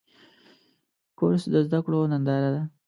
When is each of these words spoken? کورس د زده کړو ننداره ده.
کورس 1.17 1.43
د 1.53 1.55
زده 1.65 1.79
کړو 1.85 1.99
ننداره 2.11 2.49
ده. 2.55 2.63